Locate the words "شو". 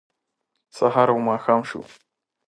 1.69-1.81